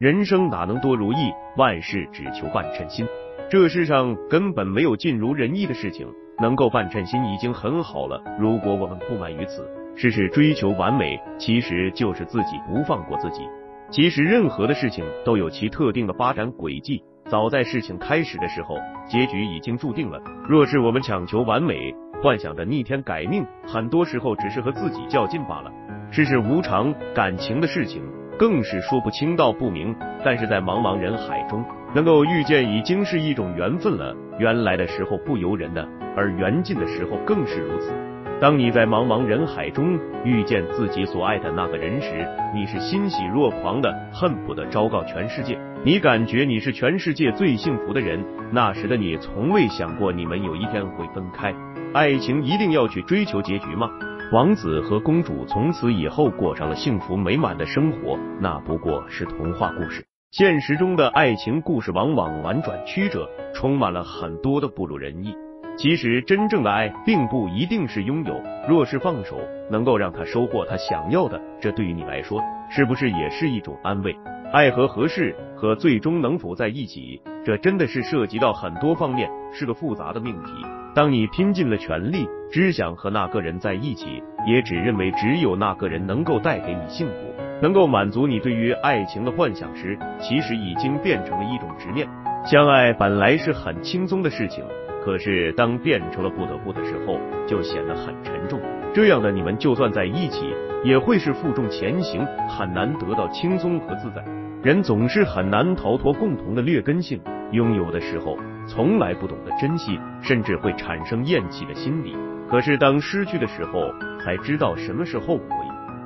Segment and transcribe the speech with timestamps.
[0.00, 3.06] 人生哪能多如意，万事只求半称心。
[3.50, 6.08] 这世上根本没有尽如人意的事情，
[6.40, 8.18] 能够半称心已经很好了。
[8.38, 9.62] 如果我们不满于此，
[9.94, 13.42] 事事追求完美，其实就是自己不放过自己。
[13.90, 20.18] 其实任何的事情都有其特定的发展轨迹，早在事情开始的时候，结局已经注定了。
[20.48, 25.70] 若是我们强求完美，幻想着逆天改命，很多时候只是和自己较劲罢了。
[26.10, 28.02] 世事无常，感情的事情。
[28.40, 29.94] 更是说不清道不明，
[30.24, 31.62] 但是在茫茫人海中
[31.94, 34.16] 能够遇见已经是一种缘分了。
[34.38, 35.86] 缘来的时候不由人的，
[36.16, 37.92] 而缘尽的时候更是如此。
[38.40, 45.58] 当你在茫茫人海中遇见自己所爱的那个人时，你是欣喜若狂的，恨不得昭告全世界。
[45.84, 48.24] 你感觉你是全世界最幸福的人。
[48.50, 51.54] 那时的你从未想过你们有一天会分开。
[51.92, 53.90] 爱情一定要去追求结局吗？
[54.32, 60.06] 王子和公主从此以后过上了幸福美满的生活，那不过是童话故事。
[60.30, 65.34] 现实中的爱情故事往往婉转曲折，充满了很多的不如人意。
[65.76, 69.36] 其实真正的爱并不一定是拥有，若是放手
[69.68, 74.14] 能够让他收获他想要的，这对于你来说是不是也是一种安慰？
[74.52, 80.52] 爱和合适和最终能否在一起，这真的是涉及到很多方面，是个复杂的命题。
[80.94, 87.14] 当你拼尽了全力，只想和那个人在一起，也只认为只有那个人能够带给你幸福，
[87.62, 92.06] 能够满足你对于爱情的幻想时，其实已经变成了一种执念。
[92.44, 94.64] 相爱本来是很轻松的事情，
[95.04, 98.60] 可是当变成了不得不的时候，就显得很沉重。
[98.92, 100.52] 这样的你们就算在一起，
[100.82, 104.24] 也会是负重前行，很难得到轻松和自在。
[104.62, 107.18] 人总是很难逃脱共同的劣根性，
[107.52, 108.36] 拥有的时候。
[108.66, 112.14] 从来不懂得珍惜，甚至会产生厌弃的心理。
[112.48, 113.90] 可是当失去的时候，
[114.22, 115.44] 才知道什么是后悔。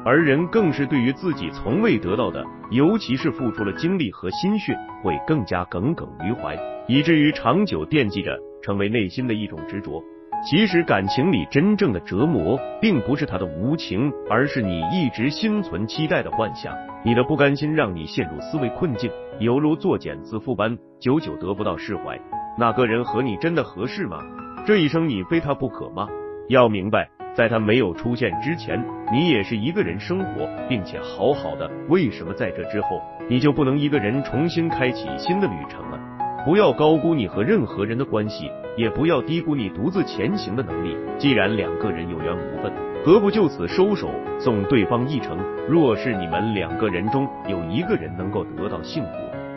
[0.04, 10.00] 而人更是对于自己从未得到的，尤其是付出了精力和心血，会更加耿耿于怀，以至于长久惦记着，成为内心的一种执着。
[10.48, 16.72] 其实感情里真正的折磨，并不是他的无情，而是你一直心存期待的幻想。
[17.06, 22.18] 你的不甘心让你陷入思维困境，犹如作茧自缚般，久久得不到释怀。
[22.58, 24.16] 那个人和你真的合适吗？
[24.66, 26.08] 这一生你非他不可吗？
[26.48, 28.82] 要明白，在他没有出现之前，
[29.12, 31.70] 你也是一个人生活，并且好好的。
[31.90, 36.00] 为什么在这之后，你就不能一个人重新开启新的旅程了？
[36.46, 40.96] 不要高估你和任何人的关系，也不要低估你独自前行的能力。
[41.18, 42.72] 既然两个人有缘无分，
[43.04, 44.08] 何不就此收手，
[44.40, 45.36] 送对方一程？
[45.68, 49.10] 若是你们两个人中有一个人能够得到幸福，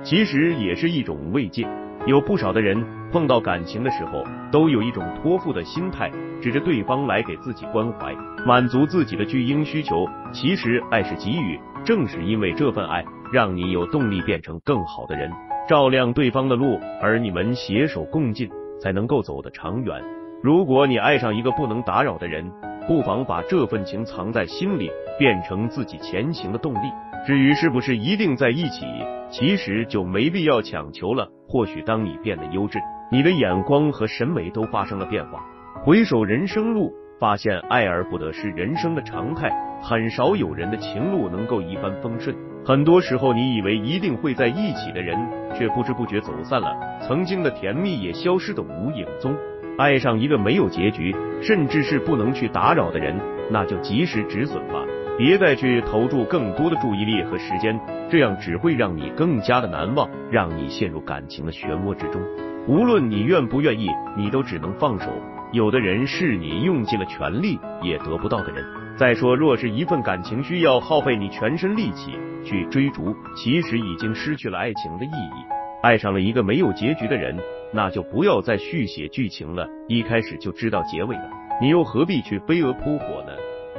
[0.04, 1.66] 其实也是一种慰藉。
[2.06, 4.22] 有不少的人碰到感情的时候，
[4.52, 8.14] 都有一种托付的心态，指着对方来给自己关怀，
[8.46, 10.06] 满足自己的巨婴需求。
[10.34, 15.32] 其实爱是给予，正是因为这份爱，让你有动力变成更好的人，
[15.70, 18.50] 照亮对方的路，而你们携手共进，
[18.82, 20.04] 才能够走得长远。
[20.44, 22.52] 如果你爱上一个不能打扰的人，
[22.88, 24.90] 不妨把这份情藏在心里，
[25.20, 26.88] 变成自己前行的动力。
[27.26, 28.86] 至于是不是一定在一起，
[29.30, 31.28] 其实就没必要强求了。
[31.50, 32.80] 或许当你变得优质，
[33.12, 35.44] 你的眼光和审美都发生了变化。
[35.84, 39.52] 回首人生路，发现爱而不得是人生的常态。
[39.82, 42.34] 很少有人的情路能够一帆风顺。
[42.66, 45.18] 很多时候，你以为一定会在一起的人，
[45.54, 46.74] 却不知不觉走散了。
[47.02, 49.36] 曾经的甜蜜也消失的无影踪。
[49.78, 53.16] 爱上一个没有结局，甚至是不能去打扰的人，
[53.52, 54.84] 那就及时止损吧。
[55.20, 57.80] 别再去投注更多的注意力和时间，
[58.10, 62.20] 这样只会让你更加的难忘，让你陷入感情的漩涡之中。
[62.68, 63.88] 无论你愿不愿意，
[64.18, 65.12] 你都只能放手。
[65.52, 68.66] 有的人是你用尽了全力也得不到的人。
[68.98, 75.57] 再说，若是一份感情需要耗费你全身力气去追逐，其实已经失去了爱情的意义。
[75.82, 77.38] 爱上了一个没有结局的人，
[77.72, 81.30] 那就不要再续写剧情了，一开始就知道结尾了，
[81.62, 83.34] 你又何必去飞蛾扑火呢？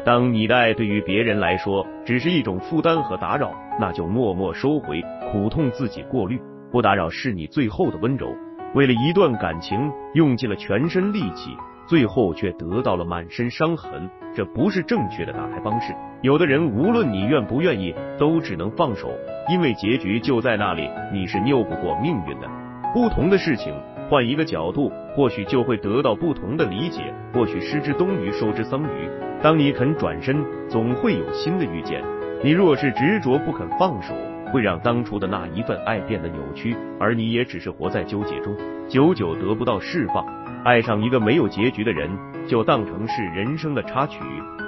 [0.05, 8.35] 当你的爱对于别人来说只是一种负担和打扰，那就默默收回，苦痛自己过滤，不打扰是你最后的温柔。
[8.75, 11.51] 为了一段感情用尽了全身力气，
[11.87, 15.93] 最后却得到了满身伤痕，这不是正确的打开方式。
[16.21, 19.09] 有的人无论你愿不愿意，都只能放手，
[19.49, 22.49] 因为结局就在那里，你是拗不过命运的。
[22.93, 23.73] 不同的事情，
[24.11, 27.15] 换一个角度，或许就会得到不同的理解。
[27.33, 29.09] 或许失之东隅，收之桑榆。
[29.41, 32.03] 当你肯转身，总会有新的遇见。
[32.43, 34.13] 你若是执着不肯放手，
[34.53, 38.53] 会让当初的那一份爱变得扭曲，而你也只是活在纠结中，
[38.89, 40.27] 久久得不到释放。
[40.65, 42.11] 爱上一个没有结局的人，
[42.49, 44.19] 就当成是人生的插曲，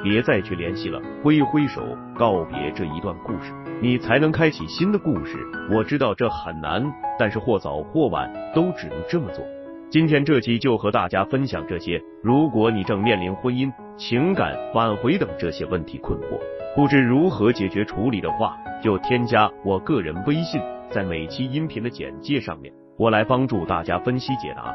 [0.05, 1.81] 别再去联系了，挥挥手
[2.15, 5.39] 告别这一段故事，你才能开启新的故事。
[5.73, 9.43] 我知道这很难，但是或早或晚都只能这么做。
[9.89, 12.01] 今天这期就和大家分享这些。
[12.23, 16.39] 如果你正面临婚姻、情感挽回等这些问题困惑，
[16.77, 20.61] 不知如何解决处理的话，就添加我个人微信，
[20.91, 24.73] 在每期音频的简介上面，我来帮助大家分析解答。